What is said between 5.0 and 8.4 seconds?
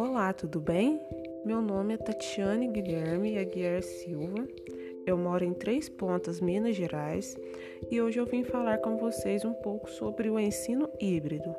Eu moro em Três Pontas, Minas Gerais, e hoje eu